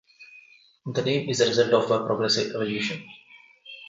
The 0.91 1.03
name 1.03 1.29
is 1.29 1.41
a 1.41 1.47
result 1.47 1.71
of 1.73 1.91
a 1.91 2.03
progressive 2.07 2.55
evolution. 2.55 3.03